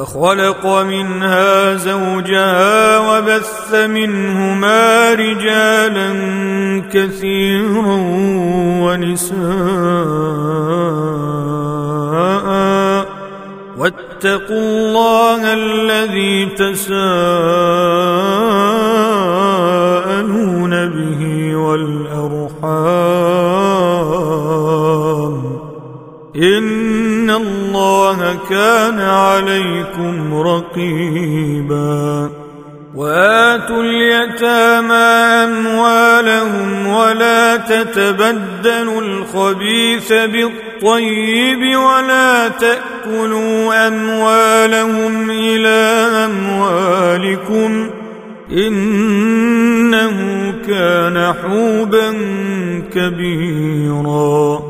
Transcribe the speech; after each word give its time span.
وخلق 0.00 0.66
منها 0.66 1.74
زوجها 1.74 2.98
وبث 2.98 3.74
منهما 3.74 5.14
رجالا 5.14 6.12
كثيرا 6.92 7.98
ونساء. 8.82 9.40
واتقوا 13.78 14.50
الله 14.50 15.40
الذي 15.52 16.46
تساءلون 16.46 17.10
به 20.88 21.56
والأرحام. 21.56 23.00
إن 26.36 26.79
الله 27.40 28.38
كان 28.50 29.00
عليكم 29.00 30.40
رقيبا. 30.40 32.30
وآتوا 32.94 33.82
اليتامى 33.82 34.94
أموالهم 35.44 36.86
ولا 36.86 37.56
تتبدلوا 37.56 39.00
الخبيث 39.00 40.12
بالطيب 40.12 41.78
ولا 41.78 42.48
تأكلوا 42.48 43.88
أموالهم 43.88 45.30
إلى 45.30 46.08
أموالكم 46.24 47.90
إنه 48.52 50.16
كان 50.68 51.34
حوبا 51.42 52.12
كبيرا. 52.94 54.69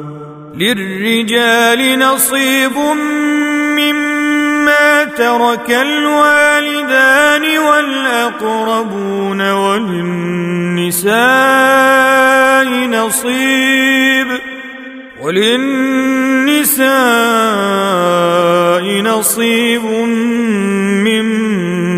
للرجال 0.55 1.99
نصيب 1.99 2.77
مما 3.77 5.03
ترك 5.03 5.69
الوالدان 5.69 7.57
والأقربون 7.57 9.51
وللنساء 9.51 11.11
نصيب 12.87 14.27
وللنساء 15.21 15.61
نصيب 19.01 19.85
مما 21.05 21.90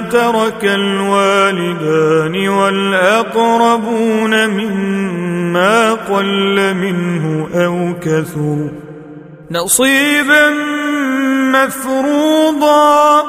ترك 0.00 0.64
الوالدان 0.64 2.48
والأقربون 2.48 4.46
مما 4.46 5.92
قل 5.92 6.74
منه 6.74 7.48
أو 7.54 7.94
كثر 8.02 8.70
نصيبا 9.50 10.50
مفروضا 11.52 13.22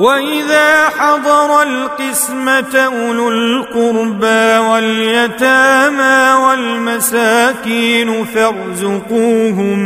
وإذا 0.00 0.88
حضر 0.88 1.62
القسمة 1.62 2.78
أولو 2.78 3.28
القربى 3.28 4.58
واليتامى 4.68 6.44
والمساكين 6.44 8.24
فارزقوهم 8.24 9.78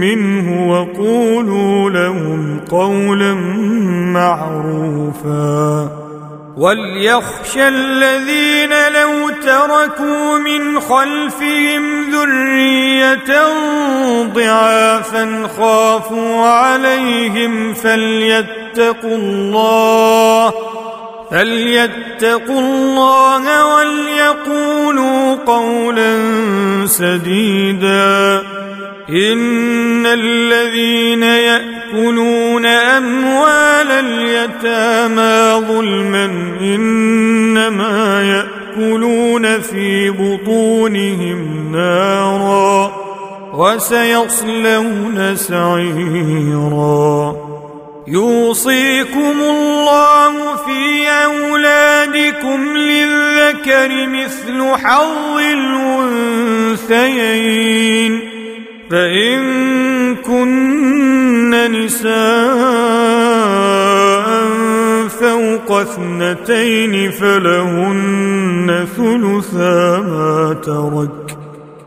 منه 0.00 0.70
وقولوا 0.72 1.90
لهم 1.90 2.60
قولا 2.70 3.34
معروفا. 4.14 5.88
وليخشى 6.56 7.68
الذين 7.68 8.70
لو 8.70 9.28
تركوا 9.28 10.38
من 10.38 10.80
خلفهم 10.80 12.10
ذرية 12.10 13.42
ضعافا 14.34 15.48
خافوا 15.58 16.46
عليهم 16.46 17.74
فليتقوا 17.74 18.63
الله 19.04 20.52
فليتقوا 21.30 22.60
الله 22.60 23.74
وليقولوا 23.74 25.34
قولا 25.34 26.16
سديدا. 26.86 28.42
إن 29.10 30.06
الذين 30.06 31.22
يأكلون 31.22 32.66
أموال 32.66 33.90
اليتامى 33.90 35.66
ظلما 35.68 36.24
إنما 36.60 38.22
يأكلون 38.22 39.60
في 39.60 40.10
بطونهم 40.10 41.72
نارا 41.72 42.92
وسيصلون 43.52 45.36
سعيرا. 45.36 47.36
يوصيكم 48.06 49.34
الله 49.40 50.56
في 50.56 51.08
أولادكم 51.08 52.76
للذكر 52.76 54.06
مثل 54.06 54.74
حظ 54.84 55.38
الأنثيين. 56.90 58.20
فإن 58.90 60.14
كن 60.14 61.50
نساء 61.72 62.14
فوق 65.08 65.72
اثنتين 65.72 67.10
فلهن 67.10 68.86
ثلثا 68.96 70.00
ما 70.00 70.56
ترك. 70.66 71.43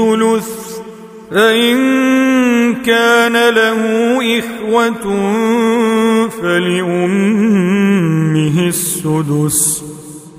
الثلث 0.00 0.78
فإن 1.30 1.76
كان 2.74 3.48
له 3.48 3.80
إخوة 4.38 5.04
فلأمه 6.42 7.48
السدس. 8.68 9.82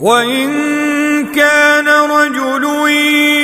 وإن 0.00 0.48
كان 1.26 1.88
رجل 1.88 2.64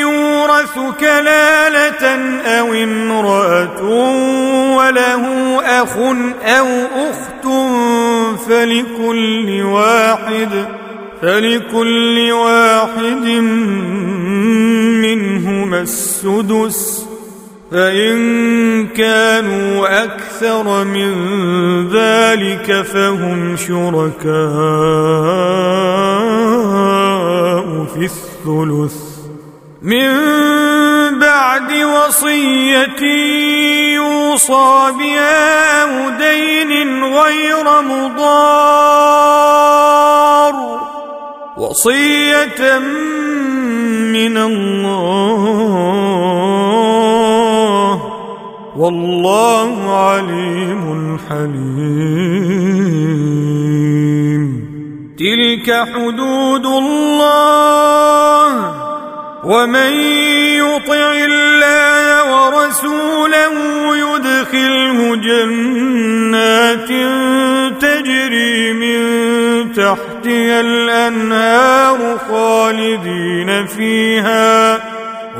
يورث 0.00 0.78
كلالة 1.00 2.04
أو 2.46 2.72
امرأة 2.74 3.82
وله 4.76 5.24
أخ 5.82 5.96
أو 6.44 6.66
أخت 7.10 7.46
فلكل 8.48 9.62
واحد 9.62 10.66
فلكل 11.22 12.32
واحد 12.32 13.26
منهما 15.02 15.80
السدس. 15.80 17.09
فإن 17.70 18.86
كانوا 18.86 20.04
أكثر 20.04 20.84
من 20.84 21.12
ذلك 21.88 22.82
فهم 22.82 23.56
شركاء 23.56 24.30
في 27.94 28.04
الثلث 28.04 28.94
من 29.82 30.10
بعد 31.18 31.72
وصية 31.72 33.02
يوصى 33.94 34.92
بها 34.98 35.70
دين 36.18 37.04
غير 37.04 37.82
مضار 37.82 39.30
وصية 41.56 42.78
من 44.12 44.36
الله 44.36 46.09
والله 48.80 49.72
عليم 50.06 51.18
حليم. 51.28 52.00
تلك 55.18 55.68
حدود 55.94 56.66
الله. 56.66 58.46
ومن 59.44 59.92
يطع 60.56 61.12
الله 61.12 62.04
ورسوله 62.32 63.54
يدخله 63.96 65.16
جنات 65.16 66.88
تجري 67.82 68.72
من 68.72 69.00
تحتها 69.72 70.60
الأنهار 70.60 72.18
خالدين 72.30 73.66
فيها. 73.66 74.89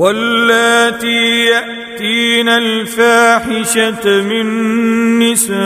واللاتي 0.00 1.44
يأتين 1.44 2.48
الفاحشة 2.48 4.22
من 4.22 4.46
نسائكم 5.18 5.60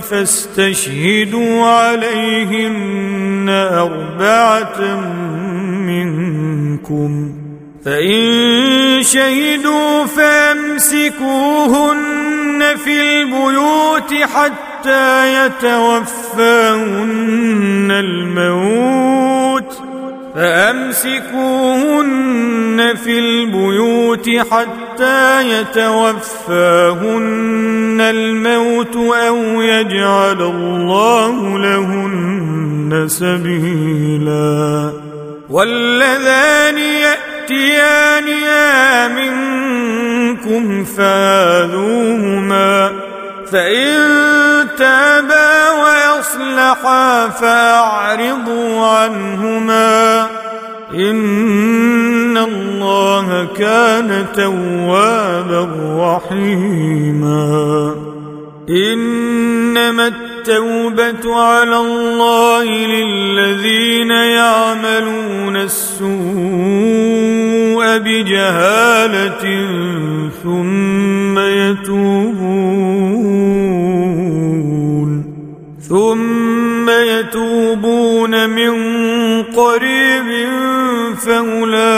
فاستشهدوا 0.00 1.64
عليهن 1.64 3.48
أربعة 3.72 5.00
منكم 5.86 7.32
فإن 7.84 8.22
شهدوا 9.02 10.04
فامسكوهن 10.04 11.04
في 12.84 13.02
البيوت 13.02 14.14
حتى 14.14 15.46
يتوفاهن 15.46 17.08
الموت 17.90 19.93
فأمسكوهن 20.34 22.14
في 23.04 23.18
البيوت 23.18 24.30
حتى 24.50 25.60
يتوفاهن 25.60 27.20
الموت 28.00 28.96
أو 28.96 29.62
يجعل 29.62 30.42
الله 30.42 31.58
لهن 31.58 33.04
سبيلا. 33.08 34.92
واللذان 35.50 36.78
يأتيانها 36.78 38.64
منكم 39.08 40.84
فآذوهما 40.84 42.90
فإن 43.52 43.96
تابا 44.78 45.70
ويصلحا 45.70 47.28
فأعرضوا 47.28 48.86
عنهما. 48.86 50.26
إن 50.94 52.38
الله 52.38 53.48
كان 53.58 54.26
توابا 54.36 55.68
رحيما. 55.98 57.94
إنما 58.68 60.33
التوبة 60.48 61.34
على 61.34 61.76
الله 61.76 62.64
للذين 62.64 64.10
يعملون 64.10 65.56
السوء 65.56 66.08
بجهالة 67.98 69.68
ثم 70.42 71.38
يتوبون 71.38 72.34
ثم 75.88 76.90
يتوبون 76.90 78.50
من 78.50 78.72
قريب 79.42 80.48
فأولئك 81.26 81.96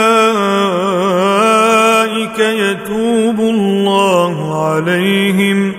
يتوب 2.39 3.39
الله 3.39 4.65
عليهم 4.65 5.71
ۖ 5.71 5.75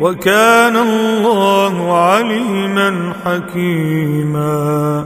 وكان 0.00 0.76
الله 0.76 1.98
عليما 2.02 3.12
حكيما. 3.24 5.04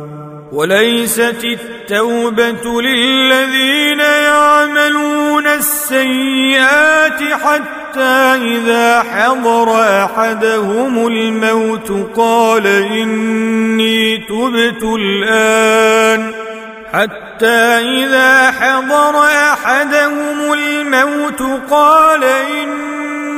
وليست 0.52 1.44
التوبه 1.44 2.82
للذين 2.82 4.00
يعملون 4.00 5.46
السيئات 5.46 7.22
حتى 7.44 8.34
اذا 8.34 9.02
حضر 9.02 9.80
احدهم 10.04 11.06
الموت 11.06 11.92
قال 12.16 12.66
اني 12.66 14.18
تبت 14.18 14.82
الان 14.82 16.32
حتى 16.92 17.46
اذا 17.46 18.50
حضر 18.50 19.26
احدهم 19.26 20.52
الموت 20.52 21.42
قال 21.70 22.24
اني 22.24 22.93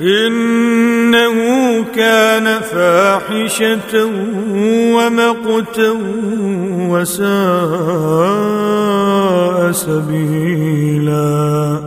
إنه 0.00 1.84
كان 1.96 2.60
فاحشة 2.60 4.04
ومقتا 4.94 5.90
وساء 6.90 7.24
سبيلا. 9.72 11.78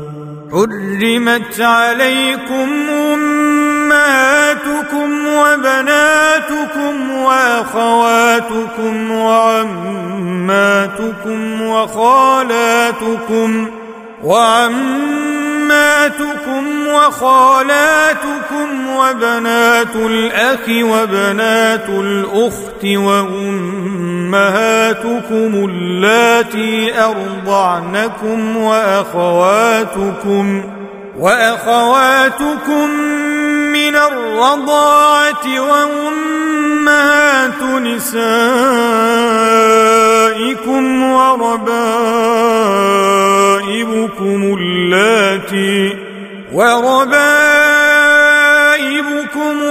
حرمت 0.52 1.62
عليكم 1.62 2.70
أمهاتكم 3.14 5.10
وبناتكم 5.28 7.12
وأخواتكم 7.12 9.12
وعماتكم 9.12 10.62
وخالاتكم 11.62 13.68
وعماتكم 14.24 15.47
وخالاتكم 16.88 18.88
وبنات 18.88 19.96
الأخ 19.96 20.60
وبنات 20.70 21.90
الأخت 21.90 22.86
وأمهاتكم 22.86 24.46
اللاتي 25.70 26.94
أرضعنكم 27.04 28.58
وأخواتكم 28.58 30.64
وأخواتكم 31.20 32.90
الرضاعة 33.98 35.60
وأمهات 35.60 37.62
نسائكم 37.64 38.24
وربائبكم 41.04 41.58
اللاتي 44.60 45.96
وربائبكم 46.54 47.77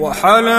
وحلائل 0.00 0.50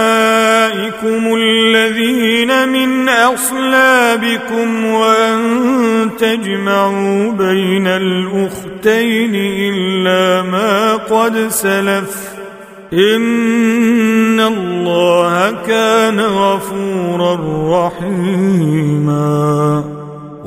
أبنائكم 0.00 1.34
الذين 1.34 2.68
من 2.68 3.08
أصلابكم 3.08 4.84
وأن 4.84 5.40
تجمعوا 6.18 7.32
بين 7.32 7.86
الأختين 7.86 9.34
إلا 9.34 10.42
ما 10.42 10.96
قد 10.96 11.48
سلف 11.48 12.30
إن 12.92 14.40
الله 14.40 15.50
كان 15.66 16.20
غفورا 16.20 17.36
رحيما 17.86 19.20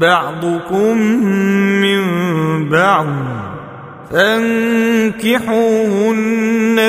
بعضكم 0.00 0.98
من 1.80 2.02
بعض 2.68 3.06
فانكحوهن 4.10 5.20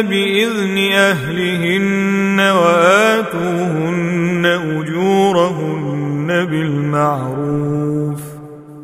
بإذن 0.02 0.92
أهلهن 0.94 2.40
وآتوهن 2.40 4.46
أجورهن 4.46 6.46
بالمعروف 6.46 8.20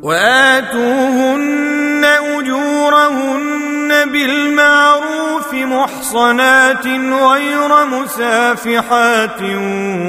وآتوهن 0.02 2.04
أجورهن 2.38 3.88
بالمعروف 4.12 5.54
محصنات 5.54 6.86
غير 6.86 7.86
مسافحات 7.92 9.42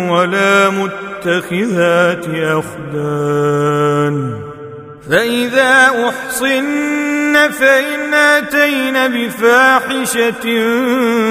ولا 0.10 0.70
متخذات 1.20 2.26
أخدان. 2.28 4.16
فإذا 5.10 5.86
أحصن 6.10 7.34
فإن 7.50 8.14
أتين 8.14 8.94
بفاحشة 9.08 10.46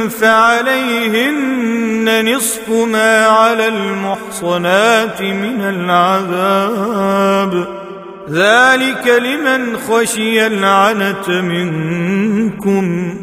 فعليهن 0.09 1.67
نصف 2.35 2.71
ما 2.71 3.27
على 3.27 3.69
المحصنات 3.69 5.23
من 5.23 5.61
العذاب. 5.61 7.53
ذلك 8.31 9.09
لمن 9.09 9.77
خشي 9.77 10.47
العنت 10.47 11.29
منكم 11.29 13.15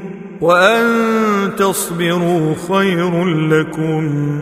وأن 0.41 1.51
تصبروا 1.57 2.55
خير 2.69 3.25
لكم. 3.25 4.41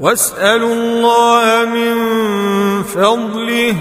واسألوا 0.00 0.74
الله 0.74 1.64
من 1.64 1.96
فضله 2.82 3.76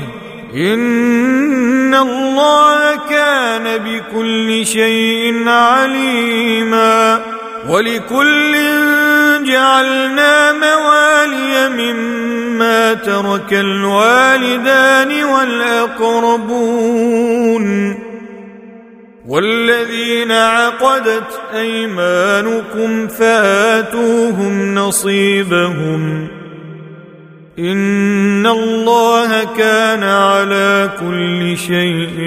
إن 0.56 1.96
الله 1.96 2.96
كان 3.10 3.78
بكل 3.78 4.66
شيء 4.66 5.50
عليما 5.50 7.22
ولكل 7.70 8.56
جعلنا 9.46 10.52
موالي 10.52 11.70
مما 11.70 12.94
ترك 12.94 13.54
الوالدان 13.54 15.24
والأقربون 15.24 16.56
والذين 19.28 20.32
عقدت 20.32 21.42
أيمانكم 21.54 23.08
فآتوهم 23.08 24.76
نصيبهم 24.76 26.28
إن 27.60 28.46
الله 28.46 29.44
كان 29.58 30.04
على 30.04 30.90
كل 31.00 31.58
شيء 31.58 32.18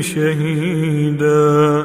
شهيدا 0.00 1.84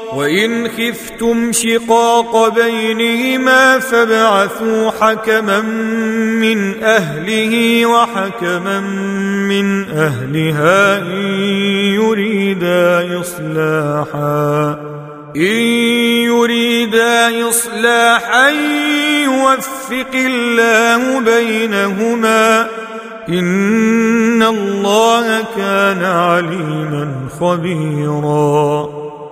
وإن 0.15 0.67
خفتم 0.67 1.51
شقاق 1.51 2.47
بينهما 2.47 3.79
فابعثوا 3.79 4.91
حكما 5.01 5.61
من 6.41 6.83
أهله 6.83 7.85
وحكما 7.85 8.79
من 9.49 9.89
أهلها 9.89 10.97
إن 10.97 11.21
يريدا 11.93 13.19
إصلاحا. 13.21 14.79
إن 15.35 15.57
يريدا 16.25 17.49
إصلاحا 17.49 18.49
يوفق 19.23 20.15
الله 20.15 21.19
بينهما. 21.19 22.67
إن 23.29 24.43
الله 24.43 25.43
كان 25.57 26.03
عليما 26.03 27.15
خبيرا. 27.39 29.10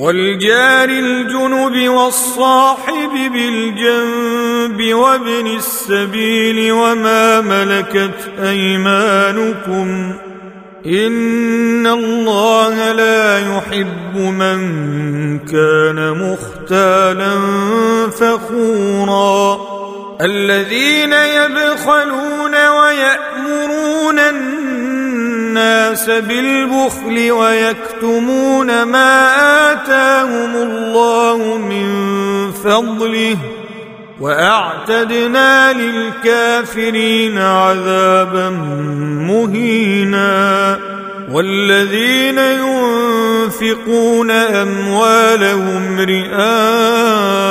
والجار 0.00 0.88
الجنب 0.88 1.88
والصاحب 1.88 3.32
بالجنب 3.32 4.94
وابن 4.94 5.46
السبيل 5.46 6.72
وما 6.72 7.40
ملكت 7.40 8.30
أيمانكم 8.42 10.12
إن 10.86 11.86
الله 11.86 12.92
لا 12.92 13.38
يحب 13.38 14.16
من 14.16 14.58
كان 15.38 16.10
مختالا 16.10 17.34
فخورا 18.10 19.60
الذين 20.20 21.12
يبخلون 21.12 22.54
ويأمرون 22.68 24.18
الناس 24.18 24.49
بالبخل 26.08 27.30
ويكتمون 27.30 28.82
ما 28.82 29.32
آتاهم 29.72 30.56
الله 30.56 31.58
من 31.58 31.88
فضله 32.52 33.36
وأعتدنا 34.20 35.72
للكافرين 35.72 37.38
عذابا 37.38 38.48
مهينا 39.28 40.78
والذين 41.30 42.38
ينفقون 42.38 44.30
أموالهم 44.30 46.00
رئاء 46.00 47.50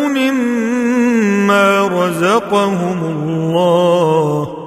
رزقهم 1.87 2.99
الله 3.03 4.57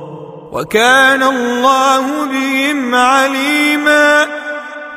وكان 0.52 1.22
الله 1.22 2.26
بهم 2.26 2.94
عليما 2.94 4.22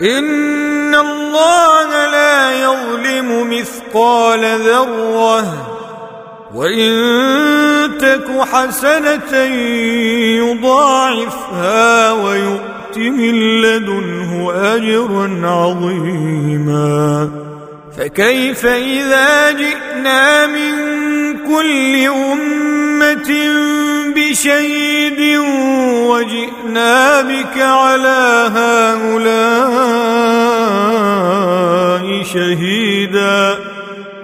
إن 0.01 0.95
الله 0.95 2.07
لا 2.11 2.51
يظلم 2.63 3.49
مثقال 3.49 4.59
ذرة 4.61 5.67
وإن 6.55 6.93
تك 7.99 8.41
حسنة 8.51 9.37
يضاعفها 10.37 12.11
ويؤت 12.11 12.97
من 12.97 13.61
لدنه 13.61 14.51
أجرا 14.55 15.41
عظيما 15.43 17.29
فكيف 17.97 18.65
إذا 18.65 19.51
جئنا 19.51 20.47
من 20.47 20.73
كل 21.37 21.95
أمة 22.05 23.31
بشهيد 24.15 25.37
وجئنا 26.07 27.21
بك 27.21 27.57
على 27.57 28.51
هؤلاء 28.55 29.47
شهيدا 32.33 33.76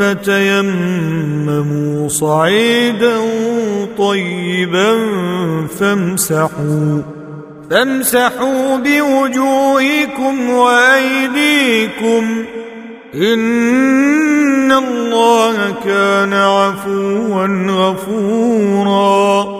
فتيمموا 0.00 1.98
صعيدا 2.08 3.18
طيبا 3.98 4.98
فامسحوا 5.80 7.02
فامسحوا 7.70 8.76
بوجوهكم 8.76 10.50
وأيديكم 10.50 12.44
إن 13.14 14.72
الله 14.72 15.74
كان 15.84 16.32
عفوا 16.32 17.46
غفورا 17.70 19.59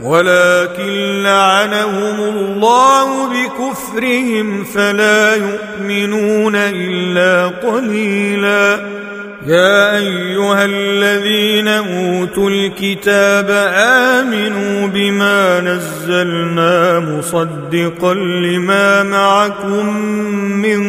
ولكن 0.00 1.22
لعنهم 1.22 2.20
الله 2.20 3.28
بكفرهم 3.28 4.64
فلا 4.64 5.34
يؤمنون 5.34 6.56
إلا 6.56 7.46
قليلا. 7.46 8.98
يا 9.46 9.96
أيها 9.96 10.64
الذين 10.64 11.68
أوتوا 11.68 12.50
الكتاب 12.50 13.50
آمنوا 13.74 14.86
بما 14.86 15.60
نزلنا 15.60 17.00
مصدقا 17.00 18.14
لما 18.14 19.02
معكم 19.02 19.96
من 20.36 20.80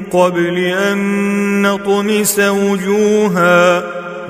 قبل 0.00 0.58
أن 0.58 0.98
نطمس 1.62 2.38
وجوها 2.38 3.84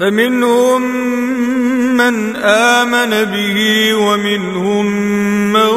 فمنهم 0.00 0.82
من 1.96 2.36
آمن 2.36 3.24
به 3.24 3.94
ومنهم 3.94 4.86
من 5.52 5.70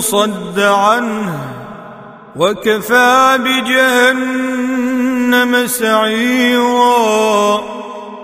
صد 0.00 0.60
عنه 0.60 1.38
وكفى 2.36 3.38
بجهنم 3.44 4.86
سعيرا 5.66 7.62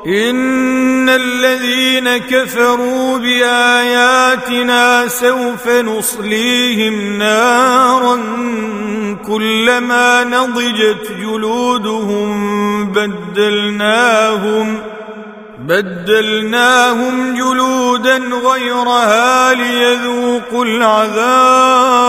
ان 0.06 1.08
الذين 1.08 2.16
كفروا 2.16 3.18
باياتنا 3.18 5.08
سوف 5.08 5.68
نصليهم 5.68 7.18
نارا 7.18 8.18
كلما 9.26 10.24
نضجت 10.24 11.12
جلودهم 11.20 12.92
بدلناهم 12.92 14.78
بدلناهم 15.58 17.34
جلودا 17.34 18.16
غيرها 18.18 19.54
ليذوقوا 19.54 20.64
العذاب 20.64 22.08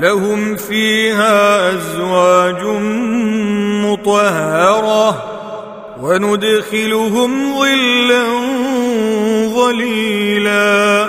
لهم 0.00 0.56
فيها 0.56 1.70
أزواج 1.72 2.62
مطهرة 3.84 5.24
وندخلهم 6.00 7.58
ظلا 7.58 8.24
ظليلا. 9.54 11.08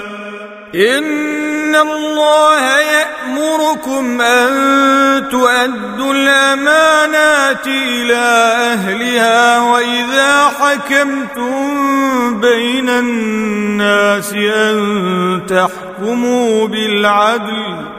إن 0.75 1.75
الله 1.75 2.61
يأمركم 2.79 4.21
أن 4.21 4.49
تؤدوا 5.29 6.13
الأمانات 6.13 7.67
إلى 7.67 8.15
أهلها 8.73 9.59
وإذا 9.59 10.51
حكمتم 10.59 12.41
بين 12.41 12.89
الناس 12.89 14.33
أن 14.33 15.41
تحكموا 15.47 16.67
بالعدل 16.67 17.98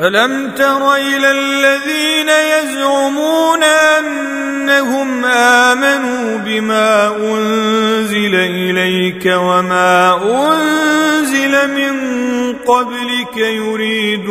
ألم 0.00 0.50
تر 0.50 0.94
إلى 0.94 1.30
الذين 1.30 2.28
يزعمون 2.28 3.62
أن 3.62 4.30
أنهم 4.70 5.24
آمنوا 5.24 6.38
بما 6.38 7.16
أنزل 7.16 8.34
إليك 8.34 9.26
وما 9.26 10.20
أنزل 10.22 11.74
من 11.74 11.96
قبلك 12.52 13.36
يريدون 13.36 14.30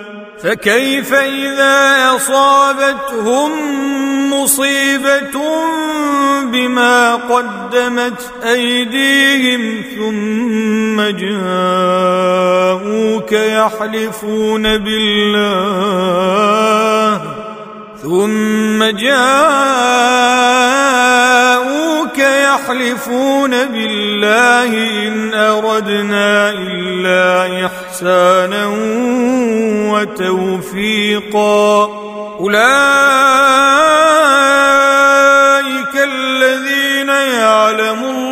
فكيف 0.43 1.13
إذا 1.13 2.15
أصابتهم 2.15 3.51
مصيبة 4.33 5.31
بما 6.43 7.15
قدمت 7.15 8.31
أيديهم 8.43 9.83
ثم 9.95 11.01
جاءوك 11.17 12.41
يحلفون 13.31 14.77
بالله 14.77 16.01
ثم 18.01 18.83
جاءوك 18.83 19.11
يحلفون 22.17 23.65
بالله 23.65 24.71
إن 25.07 25.33
أردنا 25.33 26.49
إلا 26.49 27.65
إحسانا 27.65 28.65
وتوفيقا. 29.91 31.85
أولئك 32.39 32.61
الذين 35.95 37.09
يعلم 37.09 37.99
الله 38.03 38.21
ما 38.21 38.30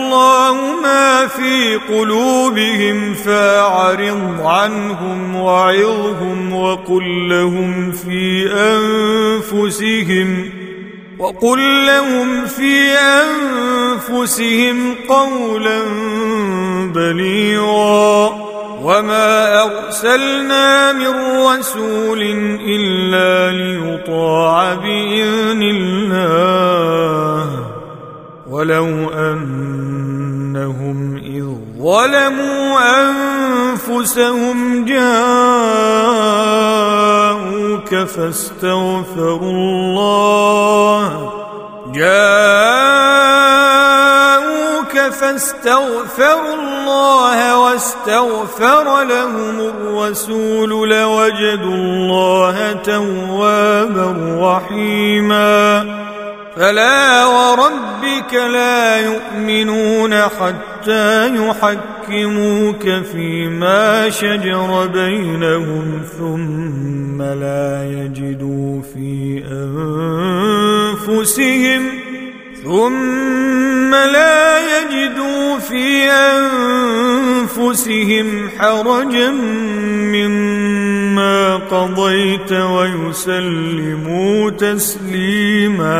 في 1.30 1.76
قلوبهم 1.76 3.14
فاعرض 3.14 4.42
عنهم 4.42 5.36
وعظهم 5.36 6.54
وقل 6.54 7.30
لهم 7.30 7.92
في 7.92 8.48
أنفسهم 8.54 10.50
وقل 11.20 11.86
لهم 11.86 12.46
في 12.46 12.92
أنفسهم 14.10 14.96
قولا 15.10 15.84
بليغا 16.96 18.50
وما 18.82 19.64
أرسلنا 19.64 20.94
من 20.94 21.08
رسول 21.48 22.22
إلا 22.68 23.52
ليطاع 23.52 24.74
بإذن 24.74 25.64
الله 25.64 27.50
ولو 28.50 29.10
أنهم 30.56 31.18
إذ 31.18 31.46
ظلموا 31.78 32.80
أنفسهم 33.80 34.86
جاءوك 34.86 35.16
فاستغفروا 37.96 39.52
الله. 39.52 41.04
جاءوك 41.94 42.30
فاستغفروا 45.12 46.56
الله 46.60 47.60
واستغفر 47.60 49.04
لهم 49.04 49.60
الرسول 49.60 50.90
لوجدوا 50.90 51.76
الله 51.76 52.72
توابا 52.74 54.08
رحيما. 54.42 55.99
فلا 56.56 57.26
وربك 57.26 58.34
لا 58.34 58.98
يؤمنون 58.98 60.16
حتى 60.16 61.36
يحكموك 61.36 62.90
فيما 63.12 64.10
شجر 64.10 64.88
بينهم 64.88 66.02
ثم 66.20 67.22
لا 67.22 67.86
يجدوا 67.92 68.82
في 68.82 69.44
أنفسهم 71.08 71.82
ثم 72.64 73.96
لا 73.96 74.60
يجدوا 74.60 75.60
في 75.60 76.10
أنفسهم 77.50 78.50
حرجا 78.60 79.32
مما 80.12 81.56
قضيت 81.56 82.52
ويسلموا 82.52 84.50
تسليما. 84.50 86.00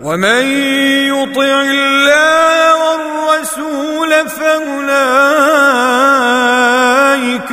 ومن 0.00 0.42
يطع 1.10 1.62
الله 1.62 2.74
والرسول 2.84 4.10
فأولئك 4.28 4.72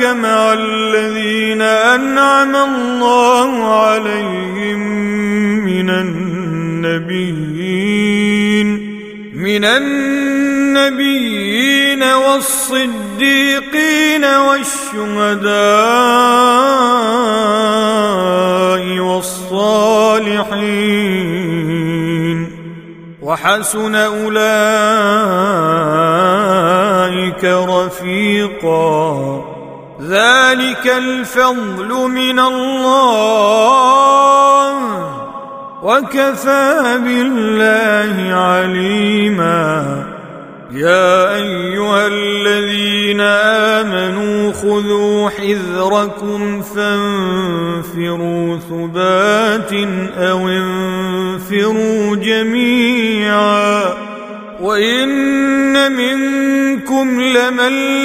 مع 0.00 0.52
الذين 0.52 1.62
أنعم 1.62 2.56
الله 2.56 3.82
عليهم 3.82 4.78
من 5.64 5.90
النبيين. 5.90 7.46
من 9.46 9.64
النبيين 10.76 11.22
والصديقين 12.02 13.14
والشهداء 14.24 15.46
والصالحين 18.98 20.46
وحسن 23.22 23.94
أولئك 23.94 24.34
رفيقا 27.44 29.06
ذلك 30.02 30.86
الفضل 30.86 31.88
من 32.10 32.38
الله 32.38 33.85
وكفى 35.96 36.98
بالله 37.04 38.34
عليما. 38.34 40.04
يا 40.72 41.34
أيها 41.34 42.06
الذين 42.06 43.20
آمنوا 43.80 44.52
خذوا 44.52 45.30
حذركم 45.30 46.62
فانفروا 46.62 48.58
ثبات 48.58 49.72
أو 50.16 50.48
انفروا 50.48 52.16
جميعا. 52.16 53.84
وإن 54.60 55.92
منكم 55.92 57.20
لمن 57.20 58.04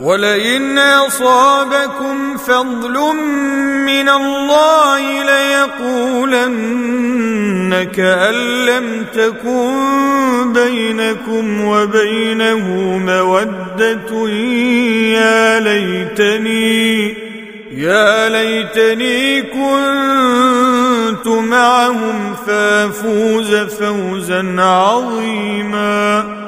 ولئن 0.00 0.78
أصابكم 0.78 2.36
فضل 2.36 2.98
من 3.86 4.08
الله 4.08 5.00
ليقولن 5.24 6.68
كان 7.96 8.34
لم 8.66 9.06
تكن 9.14 10.52
بينكم 10.52 11.64
وبينه 11.64 12.68
مودة. 13.06 14.28
يا 15.18 15.60
ليتني 15.60 17.14
يا 17.72 18.28
ليتني 18.28 19.42
كنت 19.42 21.26
معهم 21.26 22.34
فافوز 22.46 23.54
فوزا 23.54 24.56
عظيما. 24.58 26.47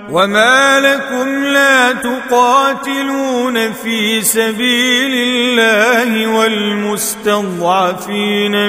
وما 0.11 0.79
لكم 0.79 1.43
لا 1.43 1.91
تقاتلون 1.91 3.73
في 3.73 4.21
سبيل 4.21 5.11
الله 5.13 6.27
والمستضعفين 6.27 7.11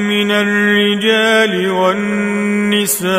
من 0.03 0.31
الرجال 0.31 1.71
والنساء 1.71 3.13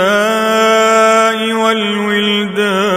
والولدان 1.53 2.93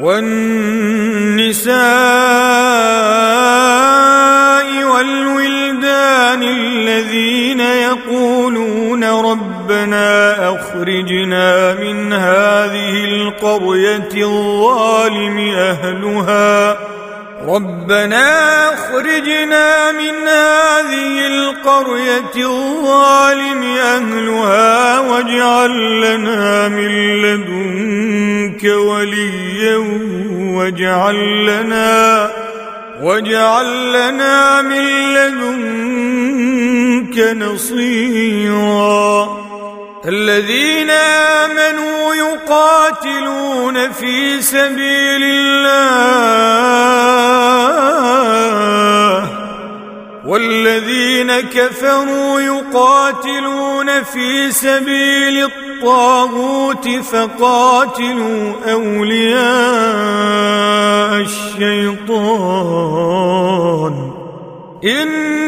والنساء 0.00 1.78
والولدان 4.84 6.42
الذين 6.42 7.60
يقولون 7.60 9.04
ربنا 9.68 10.54
أخرجنا 10.54 11.74
من 11.74 12.12
هذه 12.12 13.04
القرية 13.04 14.08
الظالم 14.14 15.38
أهلها. 15.56 16.78
ربنا 17.44 18.24
أخرجنا 18.74 19.92
من 19.92 20.28
هذه 20.28 21.26
القرية 21.26 22.36
الظالم 22.36 23.62
أهلها 23.62 25.00
واجعل 25.00 26.00
لنا 26.00 26.68
من 26.68 27.22
لدنك 27.22 28.64
وليا 28.64 29.76
واجعل 30.40 31.46
لنا 31.46 32.30
واجعل 33.02 33.92
لنا 33.92 34.62
من 34.62 34.84
لدنك 35.14 36.08
نصيرا. 37.36 39.08
الذين 40.06 40.90
آمنوا 40.90 42.14
يقاتلون 42.14 43.92
في 43.92 44.42
سبيل 44.42 45.22
الله 45.22 45.78
والذين 50.26 51.40
كفروا 51.40 52.40
يقاتلون 52.40 54.02
في 54.02 54.50
سبيل 54.50 55.44
الطاغوت 55.44 56.88
فقاتلوا 56.88 58.52
أولياء 58.72 59.48
الشيطان. 61.20 62.58
إن 64.84 65.47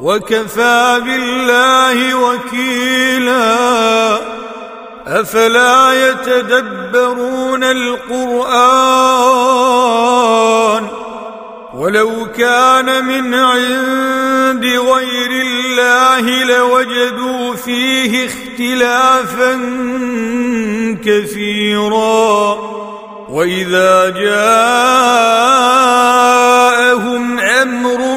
وكفى 0.00 1.00
بالله 1.04 2.14
وكيلا. 2.14 3.56
أفلا 5.06 6.08
يتدبرون 6.08 7.64
القرآن؟ 7.64 8.96
ولو 11.74 12.26
كان 12.38 13.04
من 13.04 13.34
عند 13.34 14.64
غير 14.64 15.30
الله 15.30 16.44
لوجدوا 16.44 17.54
فيه 17.54 18.26
اختلافا 18.26 19.52
كثيرا. 21.04 22.58
وإذا 23.28 24.10
جاءهم 24.10 24.56
أمر 27.38 28.16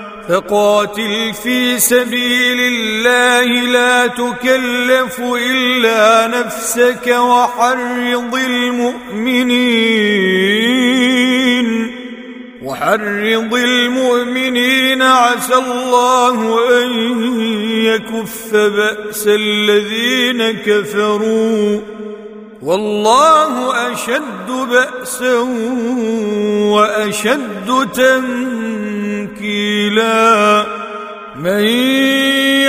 فقاتل 0.31 1.33
في 1.43 1.79
سبيل 1.79 2.59
الله 2.59 3.45
لا 3.71 4.07
تكلف 4.07 5.19
إلا 5.19 6.27
نفسك 6.27 7.07
وحرض 7.07 8.35
المؤمنين. 8.35 9.61
وحرض 12.63 13.53
المؤمنين 13.53 15.01
عسى 15.01 15.55
الله 15.55 16.59
أن 16.83 16.89
يكف 17.85 18.55
بأس 18.55 19.27
الذين 19.27 20.51
كفروا. 20.51 21.81
والله 22.61 23.91
أشد 23.93 24.47
بأسا 24.47 25.37
وأشد 26.69 27.89
تنكيلا. 29.31 30.65
من 31.35 31.63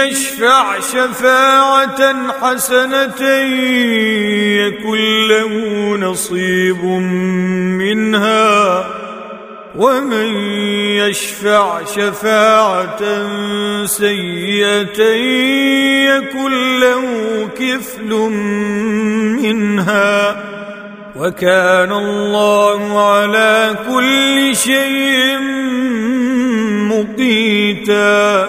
يشفع 0.01 0.81
شفاعة 0.81 2.15
حسنة 2.41 3.23
يكن 4.57 5.29
له 5.29 5.53
نصيب 5.97 6.85
منها. 7.79 8.85
ومن 9.77 10.27
يشفع 11.01 11.85
شفاعة 11.85 13.03
سيئة 13.87 15.03
يكن 16.13 16.81
له 16.81 17.05
كفل 17.59 18.11
منها 19.43 20.43
وكان 21.17 21.93
الله 21.93 23.11
على 23.13 23.77
كل 23.89 24.57
شيء 24.57 25.39
مقيتا 26.93 28.49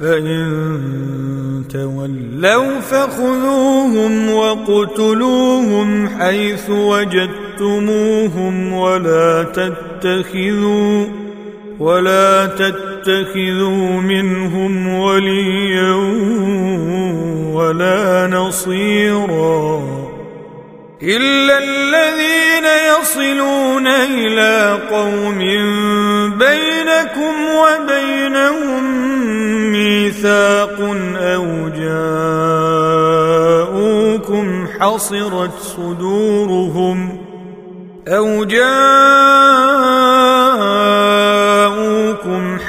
فان 0.00 1.64
تولوا 1.72 2.80
فخذوهم 2.80 4.34
وقتلوهم 4.34 6.08
حيث 6.08 6.70
وجدتموهم 6.70 8.72
ولا 8.72 9.42
تتخذوا 9.42 11.06
ولا 11.78 12.46
تتخذوا 12.46 14.00
منهم 14.00 14.88
وليا 14.88 15.92
ولا 17.54 18.26
نصيرا 18.26 19.82
إلا 21.02 21.58
الذين 21.58 22.64
يصلون 23.00 23.86
إلى 23.86 24.78
قوم 24.90 25.38
بينكم 26.38 27.34
وبينهم 27.56 28.84
ميثاق 29.72 30.76
أو 31.16 31.68
جاءوكم 33.80 34.66
حصرت 34.80 35.58
صدورهم 35.76 37.18
أو 38.08 38.44
جاءوكم 38.44 38.80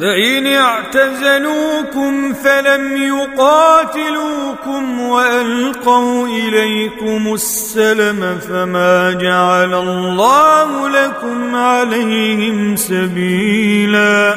فإن 0.00 0.46
اعتزلوكم 0.46 2.32
فلم 2.32 2.96
يقاتلوكم 2.96 5.00
وألقوا 5.00 6.26
إليكم 6.26 7.34
السلم 7.34 8.38
فما 8.48 9.12
جعل 9.12 9.74
الله 9.74 10.88
لكم 10.88 11.54
عليهم 11.54 12.76
سبيلا 12.76 14.36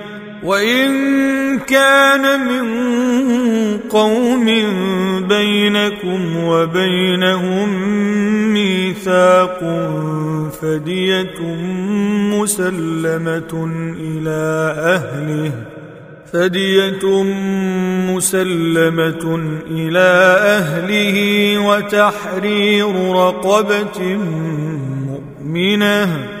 وإن 0.43 0.89
كان 1.59 2.47
من 2.47 2.65
قوم 3.89 4.45
بينكم 5.27 6.37
وبينهم 6.43 7.69
ميثاق 8.53 9.59
فدية 10.61 11.41
مسلمة 12.33 13.69
إلى 13.99 14.73
أهله 14.77 15.51
فدية 16.33 17.23
مسلمة 18.13 19.39
إلى 19.71 20.09
أهله 20.57 21.57
وتحرير 21.57 23.11
رقبة 23.11 23.99
مؤمنة. 25.05 26.40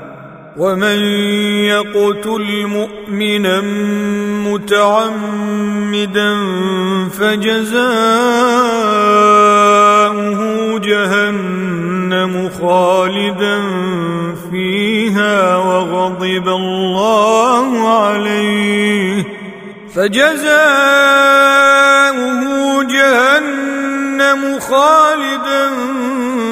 ومن 0.57 0.99
يقتل 1.65 2.65
مؤمنا 2.67 3.61
متعمدا 4.51 6.35
فجزاؤه 7.09 8.01
جهنم 10.79 12.49
خالدا 12.61 13.61
فيها 14.51 15.57
وغضب 15.57 16.47
الله 16.47 17.89
عليه 17.89 19.25
فجزاؤه 19.95 20.51
جهنم 22.83 24.59
خالدا 24.59 25.69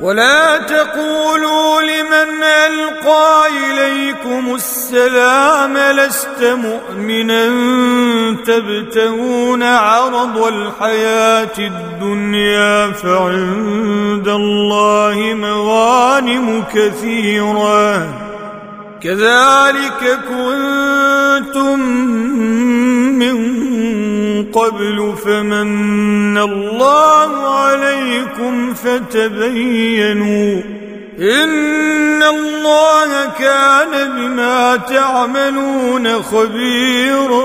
ولا 0.00 0.58
تقولوا 0.58 1.82
لمن 1.82 2.42
ألقى 2.42 3.46
إليكم 3.48 4.54
السلام 4.54 5.78
لست 5.78 6.42
مؤمنا 6.42 7.46
تبتغون 8.46 9.62
عرض 9.62 10.38
الحياة 10.38 11.58
الدنيا 11.58 12.90
فعند 12.90 14.28
الله 14.28 15.34
مغانم 15.34 16.64
كثيرا 16.74 18.06
كذلك 19.02 20.18
كنتم 20.28 21.80
قبل 24.54 25.14
فمن 25.24 26.38
الله 26.38 27.58
عليكم 27.58 28.74
فتبينوا 28.74 30.60
إن 31.18 32.22
الله 32.22 33.26
كان 33.38 34.12
بما 34.16 34.76
تعملون 34.76 36.22
خبيرا 36.22 37.44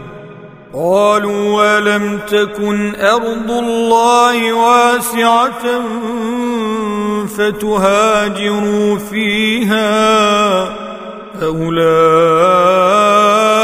قالوا 0.73 1.53
ولم 1.53 2.19
تكن 2.27 2.95
أرض 2.95 3.51
الله 3.51 4.53
واسعة 4.53 5.81
فتهاجروا 7.37 8.97
فيها 8.97 10.01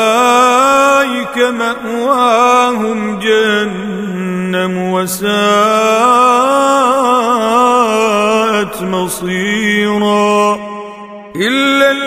فاولئك 0.07 1.37
مأواهم 1.37 3.19
جهنم 3.19 4.91
وساءت 4.91 5.27
مصيرا 8.81 10.59
إلا 11.35 12.06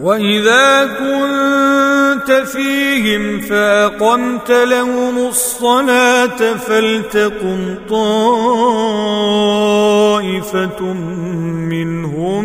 واذا 0.00 0.84
كنت 0.84 2.32
فيهم 2.32 3.40
فاقمت 3.40 4.50
لهم 4.50 5.18
الصلاه 5.28 6.54
فلتقم 6.54 7.74
طائفه 7.88 8.52
منهم 11.72 12.44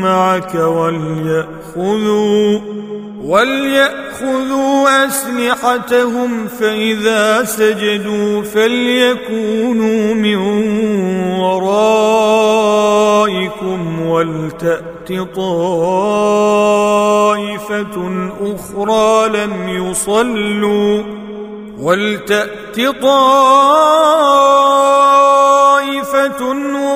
معك 0.00 0.54
ولياخذوا 0.54 2.12
وليأخذوا 3.24 5.06
أسلحتهم 5.06 6.48
فإذا 6.48 7.44
سجدوا 7.44 8.42
فليكونوا 8.42 10.14
من 10.14 10.36
ورائكم 11.40 12.32
ولتأت 15.02 15.26
طائفة 16.62 17.96
أخرى 18.40 19.28
لم 19.28 19.68
يصلوا 19.68 21.02
ولتأت 21.78 22.80
طائفة 23.02 23.22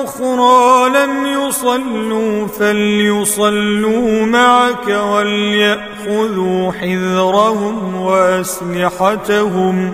أخرى 0.03 0.89
لم 0.89 1.25
يصلوا 1.25 2.47
فليصلوا 2.47 4.25
معك 4.25 4.87
وليأخذوا 4.87 6.71
حذرهم 6.71 7.95
وأسلحتهم 8.01 9.93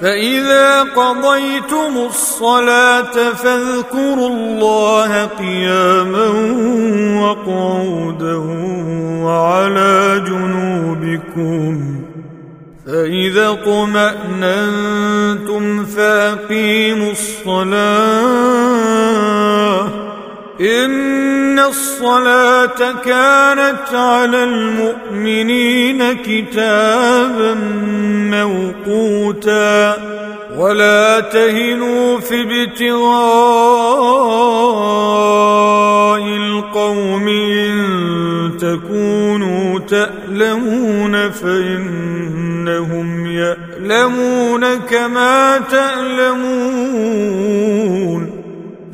فإذا 0.00 0.82
قضيتم 0.82 1.96
الصلاة 2.06 3.32
فاذكروا 3.32 4.28
الله 4.28 5.24
قياما 5.24 6.28
وقعودا 7.22 8.36
وعلى 9.24 10.22
جنوبكم. 10.26 12.00
فإذا 12.86 13.48
اطمأننتم 13.48 14.64
فأقيموا 15.84 17.12
الصلاة. 17.12 18.78
إن 20.60 21.58
الصلاة 21.58 22.92
كانت 23.04 23.94
على 23.94 24.44
المؤمنين 24.44 26.12
كتابا 26.12 27.54
موقوتا. 28.30 29.96
ولا 30.56 31.20
تهنوا 31.20 32.18
في 32.18 32.42
ابتغاء 32.42 32.98
القوم 36.22 37.28
إن 37.28 37.78
تكونوا 38.60 39.78
تألمون 39.78 41.30
فإنهم 41.30 43.26
يألمون 43.26 44.74
كما 44.90 45.58
تألمون. 45.70 46.38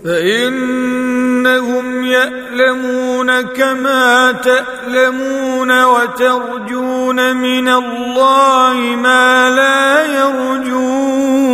فإنهم 0.05 2.05
يألمون 2.05 3.40
كما 3.40 4.32
تألمون 4.32 5.84
وترجون 5.84 7.36
من 7.36 7.68
الله 7.68 8.74
ما 9.02 9.50
لا 9.50 10.05
يرجون 10.05 11.44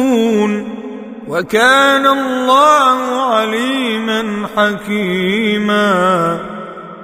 وكان 1.29 2.07
الله 2.07 3.33
عليما 3.35 4.47
حكيما 4.57 6.39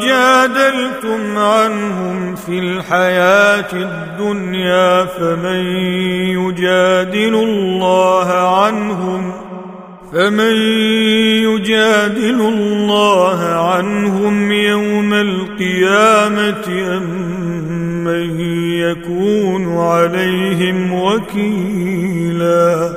جادلتم 0.00 1.38
عنهم 1.38 2.34
في 2.34 2.58
الحياة 2.58 3.72
الدنيا 3.72 5.04
فمن 5.04 5.66
يجادل 6.36 7.34
الله 7.34 8.28
عنهم 8.62 9.32
فمن 10.12 10.54
يجادل 11.42 12.40
الله 12.40 13.44
عنهم 13.44 14.52
يوم 14.52 15.14
القيامة 15.14 16.96
أم 16.96 17.02
من 18.04 18.40
يكون 18.70 19.78
عليهم 19.78 20.92
وكيلا 20.92 22.92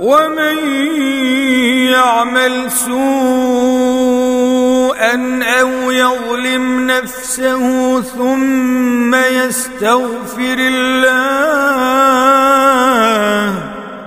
ومن 0.00 0.58
يعمل 1.92 2.70
سوءا 2.70 3.00
أو 5.60 5.90
يظلم 5.90 6.86
نفسه 6.86 8.00
ثم 8.00 9.14
يستغفر 9.14 10.56
الله 10.58 11.50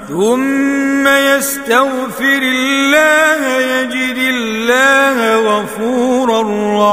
ثم 0.09 1.07
يستغفر 1.07 2.41
الله 2.41 3.47
يجد 3.57 4.17
الله 4.17 5.35
غفورا 5.35 6.41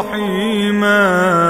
رحيما. 0.00 1.49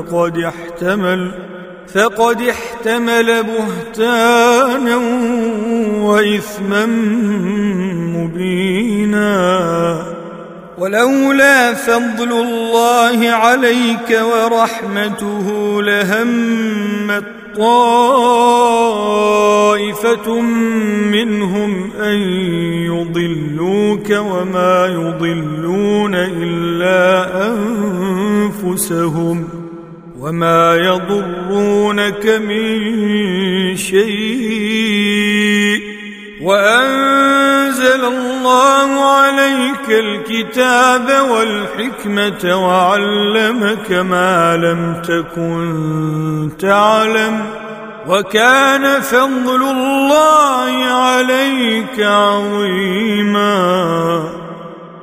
فقد 0.00 0.38
احتمل 0.38 1.32
فقد 1.94 2.42
احتمل 2.42 3.42
بهتانا 3.42 4.96
وإثما 6.00 6.86
مبينا. 8.16 9.30
ولولا 10.78 11.74
فضل 11.74 12.32
الله 12.32 13.28
عليك 13.28 14.20
ورحمته 14.22 15.82
لهمت 15.82 17.24
طائفة 17.56 18.40
منهم 21.10 21.90
أن 22.00 22.18
يضلوك 22.86 24.10
وما 24.10 24.86
يضلون 24.86 26.14
إلا 26.14 27.26
أنفسهم 28.62 29.48
ۖ. 29.56 29.59
وما 30.20 30.76
يضرونك 30.76 32.26
من 32.26 33.76
شيء 33.76 35.00
وأنزل 36.42 38.04
الله 38.04 39.04
عليك 39.10 39.90
الكتاب 39.90 41.30
والحكمة 41.30 42.66
وعلمك 42.66 43.92
ما 43.92 44.56
لم 44.56 45.02
تكن 45.02 46.50
تعلم 46.58 47.46
وكان 48.08 49.00
فضل 49.00 49.62
الله 49.62 50.84
عليك 50.84 52.00
عظيما 52.00 53.60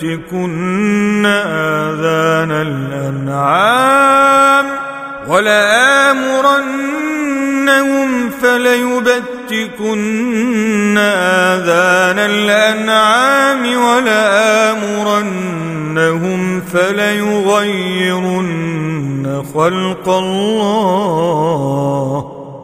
فليبتكن 0.00 1.26
آذان 1.26 2.50
الأنعام 3.30 3.86
ولآمرنهم 5.28 6.70
فليبتكن 8.42 9.98
آذان 10.98 12.18
الأنعام 12.18 13.76
ولآمرنهم 13.82 15.20
فليغيرن 16.60 18.20
خلق 19.54 20.08
الله 20.08 21.60